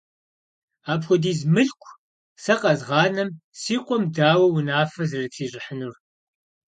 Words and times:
Апхуэдиз 0.91 1.39
мылъку 1.53 1.91
сэ 2.43 2.53
къэзгъанэм 2.61 3.29
си 3.61 3.75
къуэм 3.85 4.03
дауэ 4.15 4.45
унафэ 4.47 5.03
зэрытрищӀыхьынур? 5.09 5.95